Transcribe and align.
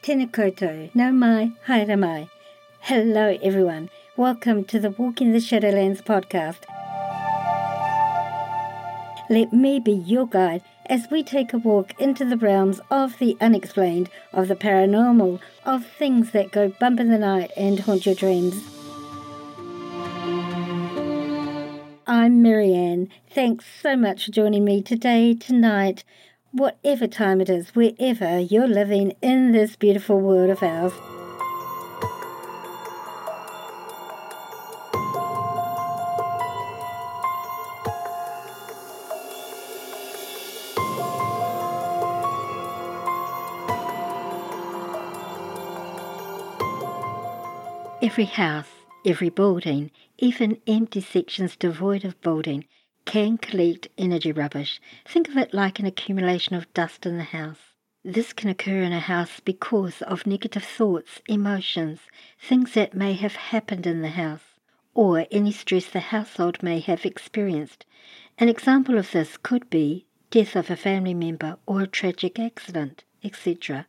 Tēnā 0.00 0.30
koutou, 0.32 0.88
nau 0.96 1.10
mai, 1.12 1.50
haere 1.66 1.94
mai. 2.00 2.30
Hello 2.88 3.36
everyone, 3.42 3.90
welcome 4.16 4.64
to 4.64 4.78
the 4.80 4.88
Walking 4.92 5.32
the 5.32 5.40
Shadowlands 5.40 6.00
podcast. 6.02 6.60
Let 9.28 9.52
me 9.52 9.78
be 9.78 9.92
your 9.92 10.26
guide 10.26 10.62
as 10.86 11.06
we 11.10 11.22
take 11.22 11.52
a 11.52 11.58
walk 11.58 12.00
into 12.00 12.24
the 12.24 12.38
realms 12.38 12.80
of 12.90 13.18
the 13.18 13.36
unexplained, 13.42 14.08
of 14.32 14.48
the 14.48 14.56
paranormal, 14.56 15.38
of 15.66 15.84
things 15.84 16.30
that 16.30 16.50
go 16.50 16.70
bump 16.80 16.98
in 16.98 17.10
the 17.10 17.18
night 17.18 17.50
and 17.54 17.80
haunt 17.80 18.06
your 18.06 18.14
dreams. 18.14 18.54
I'm 22.06 22.40
Marianne. 22.40 23.10
Thanks 23.30 23.66
so 23.82 23.96
much 23.96 24.24
for 24.24 24.32
joining 24.32 24.64
me 24.64 24.80
today, 24.82 25.34
tonight, 25.34 26.04
whatever 26.52 27.06
time 27.06 27.40
it 27.40 27.48
is, 27.48 27.74
wherever 27.74 28.38
you're 28.38 28.68
living 28.68 29.14
in 29.22 29.52
this 29.52 29.76
beautiful 29.76 30.20
world 30.20 30.50
of 30.50 30.62
ours. 30.62 30.92
Every 48.02 48.24
house, 48.24 48.66
every 49.06 49.28
building, 49.28 49.90
even 50.18 50.58
empty 50.66 51.00
sections 51.00 51.54
devoid 51.54 52.04
of 52.04 52.20
building, 52.22 52.64
can 53.10 53.36
collect 53.36 53.88
energy 53.98 54.30
rubbish. 54.30 54.80
Think 55.04 55.28
of 55.28 55.36
it 55.36 55.52
like 55.52 55.80
an 55.80 55.84
accumulation 55.84 56.54
of 56.54 56.72
dust 56.74 57.04
in 57.04 57.16
the 57.16 57.24
house. 57.24 57.74
This 58.04 58.32
can 58.32 58.48
occur 58.48 58.82
in 58.82 58.92
a 58.92 59.00
house 59.00 59.40
because 59.40 60.00
of 60.02 60.28
negative 60.28 60.62
thoughts, 60.62 61.20
emotions, 61.26 61.98
things 62.40 62.74
that 62.74 62.94
may 62.94 63.14
have 63.14 63.34
happened 63.34 63.84
in 63.84 64.02
the 64.02 64.10
house, 64.10 64.60
or 64.94 65.26
any 65.32 65.50
stress 65.50 65.86
the 65.86 65.98
household 65.98 66.62
may 66.62 66.78
have 66.78 67.04
experienced. 67.04 67.84
An 68.38 68.48
example 68.48 68.96
of 68.96 69.10
this 69.10 69.36
could 69.36 69.68
be 69.70 70.06
death 70.30 70.54
of 70.54 70.70
a 70.70 70.76
family 70.76 71.12
member 71.12 71.58
or 71.66 71.80
a 71.80 71.88
tragic 71.88 72.38
accident, 72.38 73.02
etc. 73.24 73.88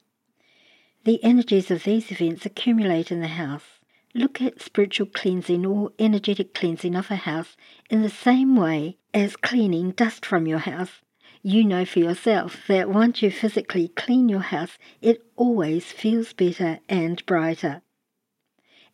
The 1.04 1.24
energies 1.24 1.70
of 1.70 1.84
these 1.84 2.12
events 2.12 2.48
accumulate 2.48 3.12
in 3.12 3.22
the 3.22 3.28
house. 3.28 3.78
Look 4.16 4.42
at 4.42 4.64
spiritual 4.64 5.06
cleansing 5.06 5.64
or 5.64 5.92
energetic 6.00 6.56
cleansing 6.56 6.96
of 6.96 7.12
a 7.12 7.18
house 7.18 7.56
in 7.88 8.02
the 8.02 8.10
same 8.10 8.56
way 8.56 8.98
as 9.14 9.36
cleaning 9.36 9.92
dust 9.92 10.26
from 10.26 10.48
your 10.48 10.60
house. 10.60 11.02
You 11.44 11.64
know 11.64 11.86
for 11.86 12.00
yourself 12.00 12.68
that 12.68 12.90
once 12.90 13.22
you 13.22 13.32
physically 13.32 13.88
clean 13.90 14.30
your 14.30 14.42
house, 14.42 14.78
it 15.02 15.26
always 15.36 15.92
feels 15.92 16.34
better 16.34 16.80
and 16.88 17.26
brighter. 17.26 17.82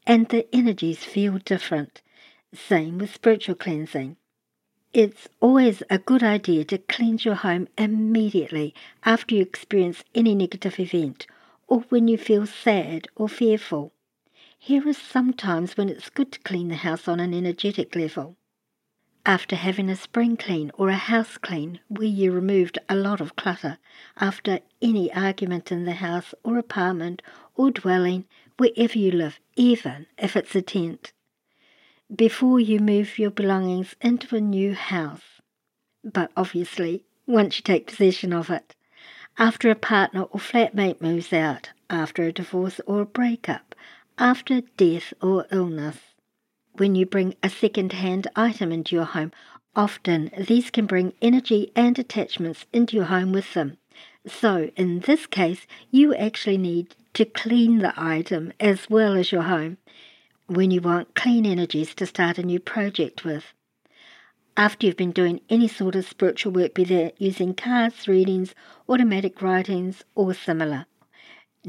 And 0.06 0.30
the 0.30 0.48
energies 0.56 1.04
feel 1.04 1.40
different. 1.40 2.02
Same 2.54 2.98
with 2.98 3.14
spiritual 3.14 3.56
cleansing. 3.56 4.16
It's 4.94 5.28
always 5.42 5.84
a 5.90 6.00
good 6.00 6.24
idea 6.24 6.64
to 6.66 6.78
cleanse 6.78 7.26
your 7.26 7.36
home 7.36 7.68
immediately 7.78 8.74
after 9.04 9.36
you 9.36 9.42
experience 9.42 10.04
any 10.16 10.34
negative 10.34 10.80
event 10.80 11.28
or 11.68 11.82
when 11.90 12.08
you 12.08 12.18
feel 12.18 12.48
sad 12.48 13.08
or 13.16 13.28
fearful. 13.28 13.92
Here 14.58 14.88
are 14.88 14.94
some 14.94 15.34
times 15.34 15.76
when 15.76 15.90
it's 15.90 16.10
good 16.10 16.32
to 16.32 16.40
clean 16.40 16.70
the 16.70 16.76
house 16.76 17.08
on 17.08 17.20
an 17.20 17.34
energetic 17.34 17.96
level. 17.96 18.38
After 19.28 19.58
having 19.58 19.90
a 19.90 19.98
spring 19.98 20.38
clean 20.38 20.72
or 20.76 20.88
a 20.88 20.96
house 20.96 21.38
clean 21.38 21.82
where 21.90 22.08
you 22.08 22.32
removed 22.32 22.80
a 22.88 22.96
lot 22.96 23.20
of 23.20 23.36
clutter, 23.36 23.78
after 24.16 24.62
any 24.82 25.12
argument 25.14 25.70
in 25.70 25.84
the 25.84 25.96
house 25.96 26.34
or 26.46 26.58
apartment 26.58 27.22
or 27.54 27.70
dwelling, 27.70 28.24
wherever 28.56 28.98
you 28.98 29.12
live, 29.12 29.42
even 29.58 30.06
if 30.18 30.38
it's 30.38 30.56
a 30.56 30.62
tent. 30.62 31.12
Before 32.16 32.58
you 32.62 32.80
move 32.80 33.20
your 33.20 33.30
belongings 33.30 33.98
into 34.00 34.34
a 34.34 34.40
new 34.40 34.74
house. 34.74 35.42
But 36.06 36.32
obviously, 36.38 37.04
once 37.26 37.58
you 37.58 37.64
take 37.64 37.88
possession 37.88 38.32
of 38.32 38.50
it. 38.50 38.76
After 39.38 39.70
a 39.70 39.76
partner 39.76 40.22
or 40.22 40.40
flatmate 40.40 41.02
moves 41.02 41.34
out, 41.34 41.72
after 41.90 42.24
a 42.24 42.32
divorce 42.32 42.80
or 42.88 43.02
a 43.02 43.06
breakup, 43.06 43.76
after 44.18 44.62
death 44.78 45.14
or 45.22 45.46
illness. 45.52 45.98
When 46.78 46.94
you 46.94 47.08
bring 47.08 47.34
a 47.42 47.50
second 47.50 47.94
hand 47.94 48.28
item 48.36 48.72
into 48.72 48.96
your 48.96 49.06
home, 49.06 49.32
often 49.76 50.30
these 50.38 50.70
can 50.70 50.86
bring 50.86 51.14
energy 51.24 51.72
and 51.76 51.98
attachments 51.98 52.68
into 52.72 52.96
your 52.96 53.06
home 53.06 53.32
with 53.32 53.56
them. 53.56 53.78
So, 54.28 54.70
in 54.76 55.00
this 55.00 55.26
case, 55.26 55.66
you 55.90 56.14
actually 56.14 56.60
need 56.60 56.96
to 57.16 57.26
clean 57.26 57.80
the 57.80 57.96
item 57.98 58.54
as 58.60 58.92
well 58.92 59.16
as 59.16 59.32
your 59.32 59.42
home 59.42 59.78
when 60.46 60.70
you 60.70 60.80
want 60.80 61.16
clean 61.16 61.48
energies 61.48 61.96
to 61.96 62.06
start 62.06 62.38
a 62.38 62.44
new 62.44 62.60
project 62.60 63.26
with. 63.26 63.54
After 64.56 64.86
you've 64.86 64.98
been 64.98 65.12
doing 65.12 65.42
any 65.50 65.68
sort 65.68 65.96
of 65.96 66.08
spiritual 66.08 66.52
work, 66.52 66.76
be 66.76 66.84
that 66.84 67.20
using 67.20 67.56
cards, 67.56 68.08
readings, 68.08 68.54
automatic 68.88 69.42
writings, 69.42 70.04
or 70.14 70.36
similar. 70.36 70.86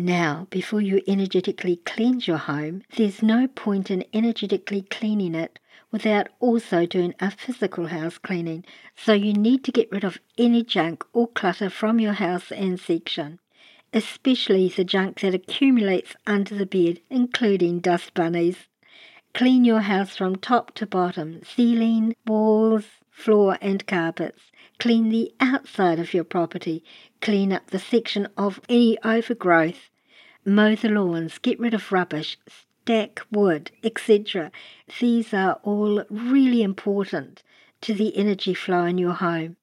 Now, 0.00 0.46
before 0.50 0.80
you 0.80 1.02
energetically 1.08 1.74
cleanse 1.84 2.28
your 2.28 2.36
home, 2.36 2.82
there's 2.96 3.20
no 3.20 3.48
point 3.48 3.90
in 3.90 4.04
energetically 4.12 4.82
cleaning 4.82 5.34
it 5.34 5.58
without 5.90 6.28
also 6.38 6.86
doing 6.86 7.16
a 7.18 7.32
physical 7.32 7.88
house 7.88 8.16
cleaning. 8.16 8.64
So 8.94 9.12
you 9.12 9.32
need 9.32 9.64
to 9.64 9.72
get 9.72 9.90
rid 9.90 10.04
of 10.04 10.18
any 10.38 10.62
junk 10.62 11.04
or 11.12 11.26
clutter 11.26 11.68
from 11.68 11.98
your 11.98 12.12
house 12.12 12.52
and 12.52 12.78
section, 12.78 13.40
especially 13.92 14.68
the 14.68 14.84
junk 14.84 15.18
that 15.18 15.34
accumulates 15.34 16.14
under 16.28 16.54
the 16.54 16.64
bed, 16.64 17.00
including 17.10 17.80
dust 17.80 18.14
bunnies. 18.14 18.68
Clean 19.34 19.64
your 19.64 19.80
house 19.80 20.16
from 20.16 20.36
top 20.36 20.76
to 20.76 20.86
bottom, 20.86 21.42
ceiling, 21.42 22.14
walls, 22.24 22.84
floor 23.18 23.58
and 23.60 23.84
carpets. 23.86 24.52
Clean 24.78 25.08
the 25.08 25.32
outside 25.40 25.98
of 25.98 26.14
your 26.14 26.22
property. 26.22 26.84
Clean 27.20 27.52
up 27.52 27.66
the 27.66 27.78
section 27.80 28.28
of 28.36 28.60
any 28.68 28.96
overgrowth. 29.02 29.90
Mow 30.44 30.76
the 30.76 30.88
lawns. 30.88 31.38
Get 31.38 31.58
rid 31.58 31.74
of 31.74 31.90
rubbish. 31.90 32.38
Stack 32.48 33.20
wood, 33.32 33.72
etc. 33.82 34.52
These 35.00 35.34
are 35.34 35.58
all 35.64 36.04
really 36.08 36.62
important 36.62 37.42
to 37.80 37.92
the 37.92 38.16
energy 38.16 38.54
flow 38.54 38.84
in 38.84 38.98
your 38.98 39.14
home. 39.14 39.56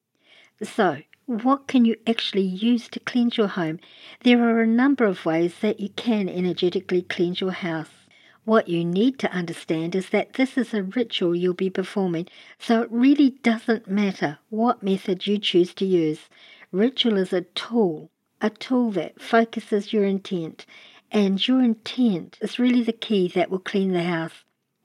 So, 0.62 1.02
what 1.24 1.66
can 1.66 1.86
you 1.86 1.96
actually 2.06 2.42
use 2.42 2.88
to 2.90 3.00
cleanse 3.00 3.38
your 3.38 3.48
home? 3.48 3.80
There 4.22 4.42
are 4.48 4.60
a 4.60 4.66
number 4.66 5.06
of 5.06 5.24
ways 5.24 5.54
that 5.60 5.80
you 5.80 5.88
can 5.88 6.28
energetically 6.28 7.02
cleanse 7.02 7.40
your 7.40 7.52
house. 7.52 8.05
What 8.46 8.68
you 8.68 8.84
need 8.84 9.18
to 9.18 9.32
understand 9.32 9.96
is 9.96 10.10
that 10.10 10.34
this 10.34 10.56
is 10.56 10.72
a 10.72 10.84
ritual 10.84 11.34
you'll 11.34 11.52
be 11.52 11.68
performing, 11.68 12.28
so 12.60 12.82
it 12.82 12.88
really 12.92 13.30
doesn't 13.30 13.88
matter 13.88 14.38
what 14.50 14.84
method 14.84 15.26
you 15.26 15.36
choose 15.36 15.74
to 15.74 15.84
use. 15.84 16.28
Ritual 16.70 17.16
is 17.16 17.32
a 17.32 17.40
tool, 17.40 18.08
a 18.40 18.50
tool 18.50 18.92
that 18.92 19.20
focuses 19.20 19.92
your 19.92 20.04
intent, 20.04 20.64
and 21.10 21.44
your 21.48 21.60
intent 21.60 22.38
is 22.40 22.60
really 22.60 22.84
the 22.84 22.92
key 22.92 23.26
that 23.34 23.50
will 23.50 23.58
clean 23.58 23.90
the 23.90 24.04
house. 24.04 24.44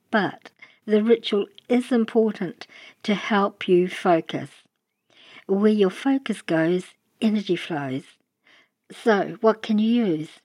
But 0.09 0.50
the 0.85 1.03
ritual 1.03 1.45
is 1.69 1.91
important 1.91 2.66
to 3.03 3.13
help 3.13 3.67
you 3.67 3.88
focus. 3.88 4.50
Where 5.45 5.71
your 5.71 5.91
focus 5.91 6.41
goes, 6.41 6.95
energy 7.21 7.57
flows. 7.57 8.05
So, 8.91 9.38
what 9.41 9.61
can 9.61 9.77
you 9.77 10.03
use? 10.03 10.39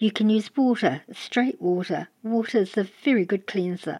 You 0.00 0.12
can 0.12 0.30
use 0.30 0.56
water, 0.56 1.02
straight 1.12 1.60
water. 1.60 2.08
Water 2.22 2.58
is 2.58 2.76
a 2.76 2.84
very 2.84 3.24
good 3.24 3.48
cleanser. 3.48 3.98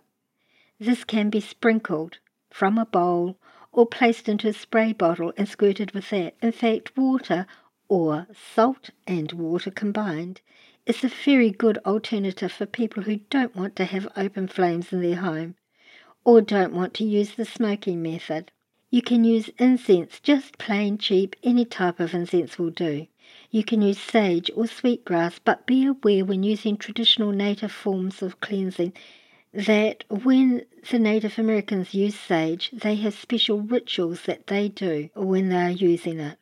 This 0.79 1.03
can 1.03 1.29
be 1.29 1.41
sprinkled 1.41 2.19
from 2.51 2.79
a 2.79 2.87
bowl 2.87 3.37
or 3.73 3.85
placed 3.85 4.29
into 4.29 4.47
a 4.47 4.53
spray 4.53 4.93
bottle 4.93 5.33
and 5.37 5.49
squirted 5.49 5.91
with 5.91 6.11
that. 6.11 6.37
In 6.41 6.53
fact, 6.53 6.97
water 6.97 7.47
or 7.89 8.29
salt 8.55 8.91
and 9.09 9.33
water 9.33 9.73
combined 9.73 10.41
is 10.87 11.03
a 11.03 11.09
very 11.09 11.51
good 11.51 11.79
alternative 11.79 12.53
for 12.53 12.67
people 12.67 13.03
who 13.03 13.17
don't 13.29 13.57
want 13.57 13.75
to 13.77 13.85
have 13.85 14.07
open 14.17 14.47
flames 14.47 14.93
in 14.93 15.03
their 15.03 15.17
home 15.17 15.57
or 16.25 16.41
don't 16.41 16.73
want 16.73 16.95
to 16.95 17.05
use 17.05 17.35
the 17.35 17.45
smoking 17.45 18.01
method. 18.01 18.53
You 18.91 19.03
can 19.03 19.25
use 19.25 19.51
incense, 19.59 20.19
just 20.21 20.57
plain 20.57 20.97
cheap, 20.97 21.37
any 21.43 21.65
type 21.65 22.01
of 22.01 22.15
incense 22.15 22.59
will 22.59 22.71
do. 22.71 23.07
You 23.51 23.63
can 23.63 23.83
use 23.83 23.99
sage 23.99 24.51
or 24.57 24.67
sweetgrass, 24.67 25.39
but 25.39 25.67
be 25.67 25.85
aware 25.87 26.25
when 26.25 26.43
using 26.43 26.77
traditional 26.77 27.33
native 27.33 27.73
forms 27.73 28.23
of 28.23 28.41
cleansing 28.41 28.95
that 29.53 30.05
when 30.09 30.65
the 30.91 30.99
Native 30.99 31.39
Americans 31.39 31.95
use 31.95 32.19
sage, 32.19 32.71
they 32.73 32.95
have 32.97 33.15
special 33.15 33.61
rituals 33.61 34.23
that 34.23 34.47
they 34.47 34.69
do 34.69 35.11
when 35.15 35.49
they 35.49 35.57
are 35.57 35.71
using 35.71 36.21
it. 36.21 36.39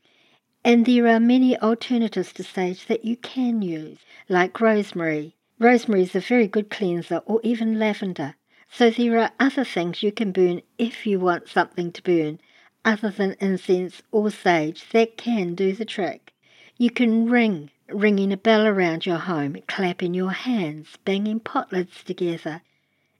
And 0.65 0.85
there 0.85 1.07
are 1.07 1.21
many 1.21 1.59
alternatives 1.59 2.33
to 2.35 2.43
sage 2.43 2.87
that 2.87 3.05
you 3.05 3.17
can 3.17 3.63
use, 3.63 3.99
like 4.29 4.61
rosemary. 4.61 5.35
Rosemary 5.59 6.03
is 6.03 6.15
a 6.15 6.21
very 6.21 6.49
good 6.49 6.71
cleanser, 6.71 7.23
or 7.27 7.41
even 7.43 7.79
lavender. 7.79 8.35
So 8.71 8.91
there 8.91 9.19
are 9.19 9.33
other 9.39 9.65
things 9.65 10.03
you 10.03 10.13
can 10.13 10.33
burn 10.33 10.63
if 10.79 11.07
you 11.07 11.21
want 11.21 11.49
something 11.49 11.93
to 11.93 12.03
burn, 12.03 12.41
other 12.85 13.11
than 13.11 13.37
incense 13.41 14.03
or 14.13 14.31
sage, 14.31 14.89
that 14.91 15.17
can 15.17 15.55
do 15.55 15.73
the 15.73 15.85
trick. 15.85 16.35
You 16.77 16.91
can 16.91 17.31
ring 17.31 17.71
ringing 17.89 18.33
a 18.33 18.37
bell 18.37 18.67
around 18.67 19.07
your 19.07 19.19
home, 19.19 19.57
clapping 19.69 20.15
your 20.15 20.33
hands, 20.33 20.97
banging 21.05 21.41
pot 21.41 21.73
lids 21.73 22.03
together. 22.03 22.63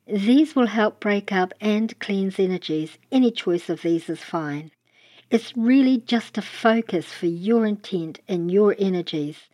These 0.07 0.55
will 0.55 0.67
help 0.67 1.01
break 1.01 1.33
up 1.33 1.53
and 1.61 1.99
cleanse 1.99 2.39
energies. 2.39 2.99
Any 3.11 3.31
choice 3.31 3.69
of 3.69 3.83
these 3.83 4.09
is 4.09 4.23
fine. 4.23 4.71
It's 5.31 5.57
really 5.57 5.99
just 5.99 6.39
a 6.39 6.43
focus 6.43 7.07
for 7.13 7.27
your 7.27 7.67
intent 7.67 8.21
and 8.29 8.51
your 8.51 8.77
energies. 8.79 9.49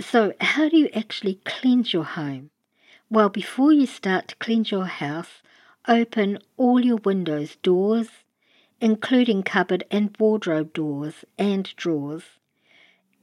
So, 0.00 0.32
how 0.40 0.68
do 0.68 0.76
you 0.76 0.88
actually 0.94 1.40
cleanse 1.44 1.92
your 1.92 2.04
home? 2.04 2.50
Well, 3.10 3.30
before 3.30 3.72
you 3.72 3.86
start 3.86 4.28
to 4.28 4.36
cleanse 4.36 4.70
your 4.70 4.84
house, 4.84 5.40
open 5.86 6.40
all 6.58 6.78
your 6.78 6.98
windows, 6.98 7.56
doors, 7.62 8.08
including 8.82 9.42
cupboard 9.42 9.84
and 9.90 10.14
wardrobe 10.18 10.74
doors 10.74 11.24
and 11.38 11.74
drawers. 11.76 12.24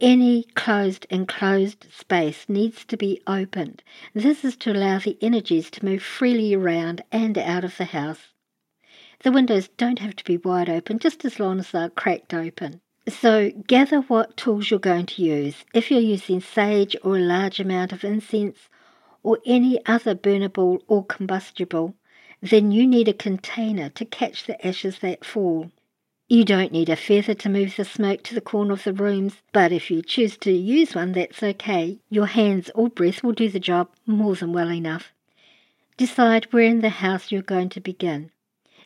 Any 0.01 0.43
closed 0.55 1.05
enclosed 1.11 1.85
space 1.91 2.49
needs 2.49 2.83
to 2.85 2.97
be 2.97 3.21
opened. 3.27 3.83
This 4.15 4.43
is 4.43 4.57
to 4.57 4.71
allow 4.71 4.97
the 4.97 5.19
energies 5.21 5.69
to 5.69 5.85
move 5.85 6.01
freely 6.01 6.55
around 6.55 7.03
and 7.11 7.37
out 7.37 7.63
of 7.63 7.77
the 7.77 7.85
house. 7.85 8.33
The 9.21 9.31
windows 9.31 9.67
don't 9.77 9.99
have 9.99 10.15
to 10.15 10.23
be 10.23 10.37
wide 10.37 10.67
open, 10.67 10.97
just 10.97 11.23
as 11.25 11.39
long 11.39 11.59
as 11.59 11.69
they're 11.69 11.91
cracked 11.91 12.33
open. 12.33 12.81
So 13.07 13.51
gather 13.67 14.01
what 14.01 14.35
tools 14.35 14.71
you're 14.71 14.79
going 14.79 15.05
to 15.05 15.21
use. 15.21 15.63
If 15.75 15.91
you're 15.91 15.99
using 15.99 16.41
sage 16.41 16.95
or 17.03 17.17
a 17.17 17.21
large 17.21 17.59
amount 17.59 17.93
of 17.93 18.03
incense 18.03 18.67
or 19.25 19.39
any 19.43 19.83
other 19.87 20.13
burnable 20.13 20.79
or 20.87 21.03
combustible, 21.03 21.95
then 22.41 22.71
you 22.71 22.85
need 22.85 23.07
a 23.07 23.13
container 23.13 23.89
to 23.89 24.05
catch 24.05 24.45
the 24.45 24.55
ashes 24.65 24.99
that 24.99 25.25
fall. 25.25 25.71
You 26.29 26.45
don't 26.45 26.71
need 26.71 26.89
a 26.89 26.95
feather 26.95 27.33
to 27.33 27.49
move 27.49 27.75
the 27.75 27.85
smoke 27.85 28.21
to 28.23 28.35
the 28.35 28.49
corner 28.51 28.73
of 28.73 28.83
the 28.83 28.93
rooms, 28.93 29.37
but 29.51 29.71
if 29.71 29.89
you 29.89 30.03
choose 30.03 30.37
to 30.37 30.51
use 30.51 30.93
one, 30.93 31.13
that's 31.13 31.41
okay. 31.41 31.97
Your 32.11 32.27
hands 32.27 32.69
or 32.75 32.87
breath 32.87 33.23
will 33.23 33.31
do 33.31 33.49
the 33.49 33.59
job 33.59 33.89
more 34.05 34.35
than 34.35 34.53
well 34.53 34.71
enough. 34.71 35.11
Decide 35.97 36.45
where 36.53 36.63
in 36.63 36.81
the 36.81 36.89
house 36.89 37.31
you're 37.31 37.41
going 37.41 37.69
to 37.69 37.81
begin. 37.81 38.29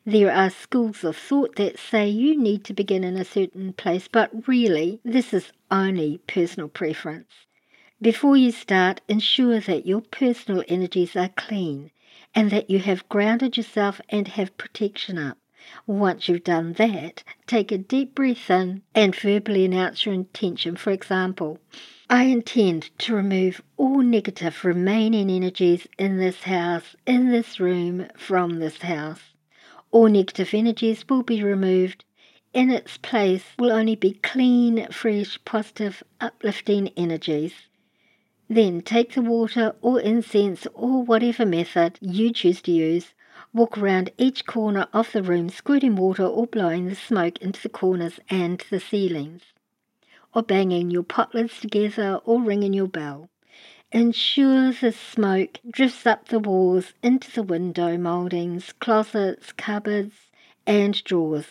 There 0.06 0.32
are 0.32 0.50
schools 0.50 1.04
of 1.04 1.18
thought 1.18 1.58
that 1.58 1.78
say 1.78 2.08
you 2.08 2.40
need 2.40 2.64
to 2.64 2.74
begin 2.74 3.04
in 3.04 3.18
a 3.18 3.26
certain 3.26 3.74
place, 3.74 4.08
but 4.08 4.48
really, 4.48 5.02
this 5.04 5.34
is 5.34 5.52
only 5.70 6.22
personal 6.28 6.70
preference. 6.70 7.46
Before 8.02 8.38
you 8.38 8.52
start, 8.54 9.02
ensure 9.10 9.60
that 9.60 9.86
your 9.86 10.00
personal 10.00 10.64
energies 10.70 11.18
are 11.18 11.28
clean 11.36 11.92
and 12.34 12.50
that 12.50 12.70
you 12.70 12.80
have 12.80 13.10
grounded 13.10 13.58
yourself 13.58 14.00
and 14.08 14.26
have 14.30 14.58
protection 14.58 15.18
up. 15.18 15.38
Once 15.86 16.30
you've 16.30 16.46
done 16.46 16.72
that, 16.74 17.24
take 17.46 17.74
a 17.74 17.78
deep 17.78 18.16
breath 18.16 18.50
in 18.50 18.84
and 18.96 19.14
verbally 19.14 19.66
announce 19.66 20.06
your 20.06 20.16
intention. 20.16 20.78
For 20.78 20.92
example, 20.92 21.60
I 22.10 22.24
intend 22.24 22.90
to 23.00 23.16
remove 23.16 23.62
all 23.76 24.00
negative 24.00 24.64
remaining 24.64 25.30
energies 25.30 25.86
in 25.98 26.18
this 26.18 26.44
house, 26.44 26.96
in 27.06 27.30
this 27.32 27.60
room, 27.60 28.08
from 28.16 28.60
this 28.60 28.78
house. 28.82 29.34
All 29.92 30.08
negative 30.08 30.54
energies 30.54 31.04
will 31.10 31.24
be 31.24 31.44
removed. 31.44 32.06
In 32.54 32.72
its 32.72 32.98
place 32.98 33.44
will 33.60 33.74
only 33.74 33.98
be 33.98 34.14
clean, 34.14 34.88
fresh, 34.90 35.38
positive, 35.44 36.02
uplifting 36.22 36.88
energies. 36.96 37.54
Then 38.50 38.82
take 38.82 39.14
the 39.14 39.22
water 39.22 39.76
or 39.82 40.02
incense 40.02 40.68
or 40.74 41.04
whatever 41.04 41.46
method 41.46 41.98
you 42.02 42.34
choose 42.34 42.62
to 42.64 42.72
use 42.72 43.14
Walk 43.52 43.80
around 43.80 44.12
each 44.20 44.46
corner 44.46 44.88
of 44.94 45.12
the 45.12 45.24
room, 45.24 45.50
squirting 45.50 45.96
water 45.96 46.24
or 46.24 46.46
blowing 46.46 46.88
the 46.88 46.96
smoke 46.96 47.40
into 47.40 47.60
the 47.62 47.70
corners 47.70 48.20
and 48.30 48.64
the 48.70 48.80
ceilings, 48.80 49.42
or 50.36 50.44
banging 50.44 50.92
your 50.92 51.02
pot 51.02 51.34
lids 51.34 51.60
together 51.60 52.22
or 52.26 52.42
ringing 52.42 52.74
your 52.74 52.88
bell. 52.88 53.30
Ensure 53.92 54.72
the 54.72 54.92
smoke 54.92 55.60
drifts 55.68 56.06
up 56.06 56.28
the 56.28 56.38
walls 56.38 56.94
into 57.02 57.32
the 57.32 57.42
window 57.42 57.98
mouldings, 57.98 58.72
closets, 58.74 59.52
cupboards, 59.52 60.30
and 60.68 61.04
drawers. 61.04 61.48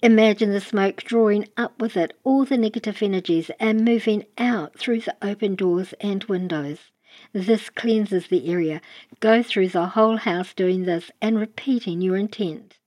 Imagine 0.00 0.52
the 0.52 0.60
smoke 0.60 1.02
drawing 1.02 1.48
up 1.56 1.80
with 1.82 1.96
it 1.96 2.12
all 2.22 2.44
the 2.44 2.56
negative 2.56 3.02
energies 3.02 3.50
and 3.58 3.84
moving 3.84 4.24
out 4.38 4.78
through 4.78 5.00
the 5.00 5.16
open 5.20 5.56
doors 5.56 5.92
and 6.00 6.22
windows. 6.24 6.92
This 7.32 7.68
cleanses 7.68 8.28
the 8.28 8.48
area. 8.48 8.80
Go 9.18 9.42
through 9.42 9.70
the 9.70 9.86
whole 9.86 10.18
house 10.18 10.54
doing 10.54 10.84
this 10.84 11.10
and 11.20 11.36
repeating 11.36 12.00
your 12.00 12.16
intent. 12.16 12.78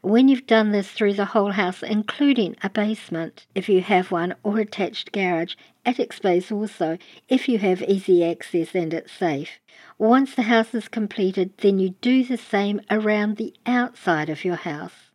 When 0.00 0.28
you've 0.28 0.46
done 0.46 0.70
this 0.70 0.92
through 0.92 1.14
the 1.14 1.24
whole 1.24 1.50
house, 1.50 1.82
including 1.82 2.54
a 2.62 2.70
basement, 2.70 3.46
if 3.56 3.68
you 3.68 3.80
have 3.80 4.12
one, 4.12 4.36
or 4.44 4.60
attached 4.60 5.10
garage, 5.10 5.56
attic 5.84 6.12
space 6.12 6.52
also, 6.52 6.98
if 7.28 7.48
you 7.48 7.58
have 7.58 7.82
easy 7.82 8.24
access 8.24 8.76
and 8.76 8.94
it's 8.94 9.12
safe. 9.12 9.58
Once 9.98 10.36
the 10.36 10.42
house 10.42 10.72
is 10.72 10.86
completed, 10.86 11.58
then 11.58 11.80
you 11.80 11.90
do 12.00 12.22
the 12.22 12.38
same 12.38 12.80
around 12.92 13.38
the 13.38 13.54
outside 13.66 14.30
of 14.30 14.44
your 14.44 14.54
house. 14.54 15.10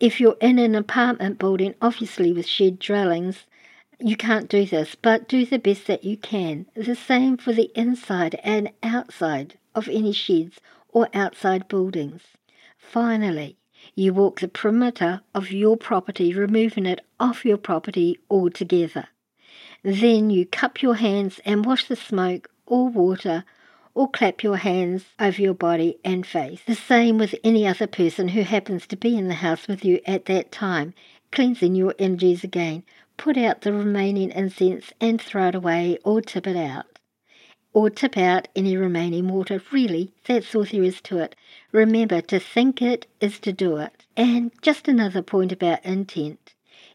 If 0.00 0.18
you're 0.18 0.38
in 0.40 0.58
an 0.58 0.74
apartment 0.74 1.38
building, 1.38 1.74
obviously 1.82 2.32
with 2.32 2.46
shared 2.46 2.78
dwellings, 2.78 3.44
you 3.98 4.16
can't 4.16 4.48
do 4.48 4.64
this, 4.64 4.94
but 4.94 5.28
do 5.28 5.44
the 5.44 5.58
best 5.58 5.86
that 5.88 6.04
you 6.04 6.16
can. 6.16 6.64
The 6.74 6.96
same 6.96 7.36
for 7.36 7.52
the 7.52 7.70
inside 7.74 8.40
and 8.42 8.70
outside 8.82 9.58
of 9.74 9.88
any 9.88 10.12
sheds 10.12 10.58
or 10.88 11.10
outside 11.12 11.68
buildings. 11.68 12.22
Finally, 12.78 13.58
you 13.94 14.14
walk 14.14 14.40
the 14.40 14.48
perimeter 14.48 15.20
of 15.34 15.52
your 15.52 15.76
property, 15.76 16.32
removing 16.32 16.86
it 16.86 17.04
off 17.20 17.44
your 17.44 17.58
property 17.58 18.18
altogether. 18.30 19.08
Then 19.82 20.30
you 20.30 20.46
cup 20.46 20.80
your 20.80 20.94
hands 20.94 21.40
and 21.44 21.66
wash 21.66 21.86
the 21.86 21.96
smoke 21.96 22.48
or 22.64 22.88
water 22.88 23.44
or 23.94 24.10
clap 24.10 24.42
your 24.42 24.56
hands 24.56 25.04
over 25.18 25.40
your 25.40 25.54
body 25.54 25.98
and 26.04 26.26
face. 26.26 26.60
The 26.66 26.74
same 26.74 27.18
with 27.18 27.34
any 27.42 27.66
other 27.66 27.86
person 27.86 28.28
who 28.28 28.42
happens 28.42 28.86
to 28.88 28.96
be 28.96 29.16
in 29.16 29.28
the 29.28 29.34
house 29.34 29.68
with 29.68 29.84
you 29.84 30.00
at 30.06 30.26
that 30.26 30.52
time, 30.52 30.94
cleansing 31.32 31.74
your 31.74 31.94
energies 31.98 32.44
again 32.44 32.82
put 33.20 33.36
out 33.36 33.60
the 33.60 33.72
remaining 33.72 34.30
incense 34.30 34.94
and 34.98 35.20
throw 35.20 35.48
it 35.48 35.54
away 35.54 35.98
or 36.04 36.22
tip 36.22 36.46
it 36.46 36.56
out. 36.56 36.86
Or 37.74 37.90
tip 37.90 38.16
out 38.16 38.48
any 38.56 38.78
remaining 38.78 39.28
water. 39.28 39.60
Really, 39.70 40.14
that's 40.26 40.54
all 40.54 40.64
there 40.64 40.82
is 40.82 41.02
to 41.02 41.18
it. 41.18 41.36
Remember, 41.70 42.22
to 42.22 42.40
think 42.40 42.80
it 42.80 43.06
is 43.20 43.38
to 43.40 43.52
do 43.52 43.76
it. 43.76 44.06
And 44.16 44.50
just 44.62 44.88
another 44.88 45.20
point 45.20 45.52
about 45.52 45.84
intent. 45.84 46.54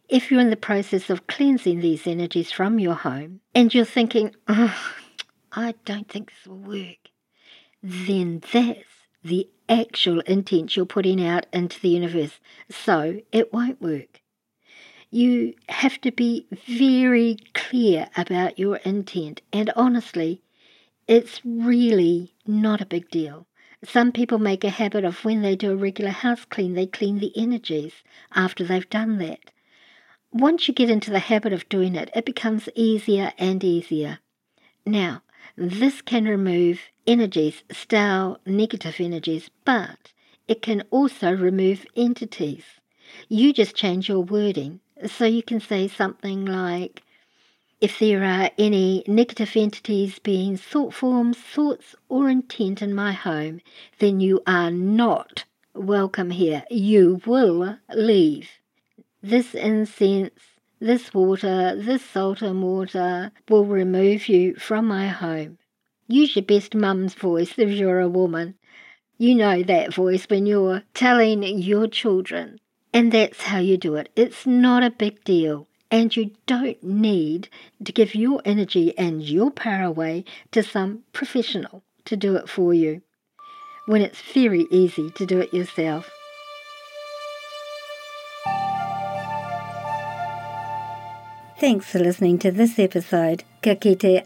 If 0.10 0.32
you're 0.32 0.42
in 0.42 0.50
the 0.50 0.56
process 0.56 1.12
of 1.12 1.28
cleansing 1.28 1.82
these 1.82 2.08
energies 2.08 2.52
from 2.52 2.80
your 2.80 2.96
home 2.96 3.42
and 3.54 3.72
you're 3.72 3.86
thinking, 3.86 4.36
oh, 4.48 4.96
I 5.56 5.76
don't 5.86 6.08
think 6.08 6.30
this 6.32 6.48
will 6.48 6.58
work, 6.58 7.10
then 7.82 8.42
that's 8.52 8.84
the 9.24 9.50
actual 9.68 10.20
intent 10.22 10.76
you're 10.76 10.86
putting 10.86 11.26
out 11.26 11.48
into 11.52 11.80
the 11.80 11.90
universe. 11.90 12.40
So 12.70 13.22
it 13.32 13.52
won't 13.54 13.82
work 13.82 14.22
you 15.16 15.54
have 15.70 16.02
to 16.02 16.12
be 16.12 16.46
very 16.68 17.38
clear 17.54 18.10
about 18.18 18.60
your 18.60 18.76
intent. 18.84 19.42
And 19.54 19.72
honestly, 19.74 20.42
it's 21.08 21.40
really 21.46 22.36
not 22.46 22.82
a 22.82 22.86
big 22.86 23.10
deal. 23.10 23.48
Some 23.82 24.12
people 24.12 24.40
make 24.40 24.66
a 24.66 24.70
habit 24.70 25.06
of 25.06 25.24
when 25.24 25.42
they 25.42 25.56
do 25.56 25.72
a 25.72 25.78
regular 25.78 26.12
house 26.12 26.44
clean, 26.44 26.74
they 26.74 26.86
clean 26.86 27.20
the 27.20 27.32
energies 27.38 27.94
after 28.34 28.66
they've 28.66 28.90
done 28.90 29.18
that. 29.20 29.52
Once 30.34 30.68
you 30.68 30.74
get 30.74 30.90
into 30.90 31.12
the 31.12 31.20
habit 31.20 31.54
of 31.54 31.70
doing 31.70 31.96
it, 31.96 32.10
it 32.14 32.26
becomes 32.26 32.68
easier 32.76 33.32
and 33.38 33.64
easier. 33.64 34.20
Now, 34.86 35.22
this 35.58 36.02
can 36.02 36.26
remove 36.26 36.80
energies, 37.08 37.64
stale 37.72 38.40
negative 38.46 38.96
energies, 39.00 39.50
but 39.64 40.12
it 40.48 40.62
can 40.62 40.84
also 40.92 41.32
remove 41.32 41.86
entities. 41.96 42.64
You 43.30 43.54
just 43.54 43.76
change 43.76 44.10
your 44.10 44.22
wording 44.22 44.80
so 45.06 45.26
you 45.26 45.44
can 45.44 45.60
say 45.60 45.88
something 45.88 46.46
like, 46.46 47.04
if 47.82 48.00
there 48.00 48.24
are 48.24 48.50
any 48.58 49.04
negative 49.08 49.52
entities 49.56 50.20
being 50.20 50.58
thought 50.58 50.94
forms, 50.94 51.38
thoughts, 51.38 51.96
or 52.10 52.30
intent 52.30 52.82
in 52.82 52.94
my 52.94 53.12
home, 53.12 53.62
then 54.00 54.20
you 54.20 54.42
are 54.48 54.72
not 54.72 55.44
welcome 55.74 56.32
here. 56.32 56.64
You 56.72 57.22
will 57.26 57.78
leave. 57.94 58.50
This 59.22 59.54
incense, 59.54 60.40
this 60.86 61.14
water, 61.14 61.76
this 61.76 62.06
salt 62.06 62.42
and 62.42 62.62
water 62.62 63.32
will 63.50 63.66
remove 63.66 64.30
you 64.30 64.56
from 64.56 64.88
my 64.88 65.08
home. 65.08 65.58
Use 66.08 66.36
your 66.36 66.46
best 66.46 66.76
mum's 66.76 67.16
voice 67.16 67.58
if 67.58 67.70
you're 67.70 68.00
a 68.00 68.08
woman. 68.08 68.56
You 69.18 69.34
know 69.34 69.64
that 69.64 69.94
voice 69.94 70.26
when 70.30 70.46
you're 70.46 70.84
telling 70.94 71.42
your 71.44 71.88
children 71.88 72.60
and 72.94 73.12
that's 73.12 73.42
how 73.42 73.58
you 73.58 73.78
do 73.78 73.96
it. 73.96 74.10
It's 74.16 74.46
not 74.46 74.84
a 74.84 74.90
big 74.90 75.24
deal. 75.24 75.68
And 75.92 76.16
you 76.16 76.32
don't 76.46 76.82
need 76.84 77.50
to 77.84 77.92
give 77.92 78.16
your 78.16 78.42
energy 78.46 78.98
and 78.98 79.22
your 79.22 79.52
power 79.52 79.84
away 79.84 80.24
to 80.52 80.64
some 80.64 81.04
professional 81.14 81.84
to 82.06 82.16
do 82.16 82.36
it 82.36 82.48
for 82.48 82.74
you 82.74 83.02
when 83.86 84.02
it's 84.02 84.22
very 84.22 84.66
easy 84.72 85.10
to 85.12 85.26
do 85.26 85.40
it 85.40 85.54
yourself. 85.54 86.10
Thanks 91.58 91.86
for 91.86 92.00
listening 92.00 92.38
to 92.40 92.52
this 92.52 92.78
episode. 92.78 93.46
Ka 93.62 93.76
kite 93.76 94.26